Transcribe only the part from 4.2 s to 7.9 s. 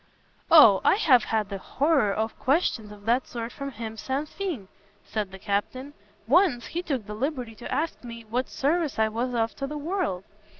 fin," said the Captain; "once he took the liberty to